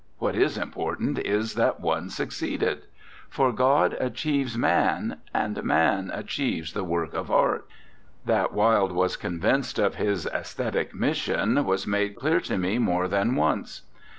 [0.17, 2.87] What is important is that one succeeded!
[3.29, 7.67] For God achieves man, and man achieves the work of art."
[8.25, 13.35] That Wilde was convinced of his aesthetic mission was made clear to me more than
[13.35, 13.83] once.